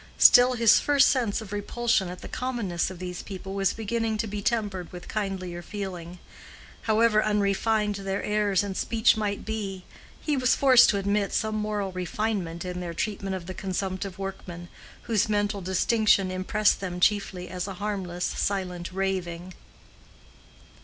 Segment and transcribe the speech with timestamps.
[0.17, 4.25] Still his first sense of repulsion at the commonness of these people was beginning to
[4.25, 6.17] be tempered with kindlier feeling.
[6.89, 9.83] However unrefined their airs and speech might be,
[10.19, 14.69] he was forced to admit some moral refinement in their treatment of the consumptive workman,
[15.03, 19.53] whose mental distinction impressed them chiefly as a harmless, silent raving.